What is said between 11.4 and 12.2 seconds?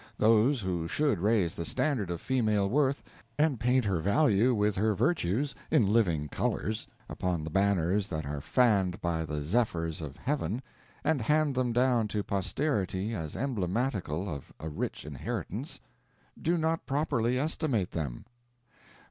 them down